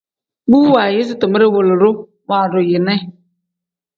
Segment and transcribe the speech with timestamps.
[0.51, 1.89] Bu waayisi timere wilidu
[2.29, 2.95] waadu yi ne.